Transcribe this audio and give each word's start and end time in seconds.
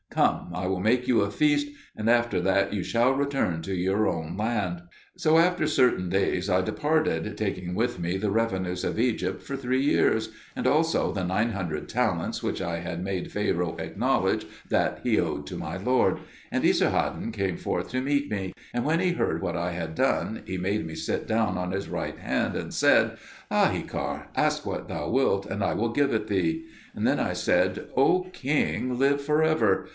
Come, 0.09 0.51
I 0.53 0.67
will 0.67 0.81
make 0.81 1.07
you 1.07 1.21
a 1.21 1.31
feast, 1.31 1.67
and 1.95 2.09
after 2.09 2.41
that 2.41 2.73
you 2.73 2.83
shall 2.83 3.13
return 3.13 3.61
to 3.61 3.73
your 3.73 4.07
own 4.07 4.35
land." 4.35 4.81
So 5.15 5.37
after 5.37 5.67
certain 5.67 6.09
days 6.09 6.49
I 6.49 6.59
departed, 6.59 7.37
taking 7.37 7.75
with 7.75 7.97
me 7.97 8.17
the 8.17 8.31
revenues 8.31 8.83
of 8.83 8.99
Egypt 8.99 9.41
for 9.41 9.55
three 9.55 9.81
years, 9.81 10.29
and 10.53 10.67
also 10.67 11.13
the 11.13 11.23
nine 11.23 11.51
hundred 11.51 11.87
talents 11.87 12.41
which 12.43 12.61
I 12.61 12.79
had 12.79 13.01
made 13.03 13.31
Pharaoh 13.31 13.77
acknowledge 13.77 14.45
that 14.69 14.99
he 15.03 15.17
owed 15.19 15.45
to 15.47 15.55
my 15.55 15.77
lord. 15.77 16.17
And 16.51 16.65
Esar 16.65 16.91
haddon 16.91 17.31
came 17.31 17.55
forth 17.55 17.89
to 17.91 18.01
meet 18.01 18.29
me; 18.29 18.53
and 18.73 18.83
when 18.83 18.99
he 18.99 19.13
heard 19.13 19.41
what 19.41 19.55
I 19.55 19.71
had 19.71 19.95
done, 19.95 20.41
he 20.47 20.57
made 20.57 20.85
me 20.85 20.95
sit 20.95 21.25
down 21.27 21.57
on 21.57 21.71
his 21.71 21.87
right 21.87 22.17
hand, 22.17 22.55
and 22.57 22.73
said, 22.73 23.17
"Ahikar, 23.49 24.25
ask 24.35 24.65
what 24.65 24.89
thou 24.89 25.07
wilt 25.09 25.45
and 25.45 25.63
I 25.63 25.73
will 25.73 25.89
give 25.93 26.11
it 26.13 26.27
thee." 26.27 26.65
Then 26.95 27.19
I 27.19 27.31
said, 27.31 27.87
"O 27.95 28.23
king, 28.33 28.97
live 28.99 29.21
for 29.21 29.41
ever! 29.41 29.85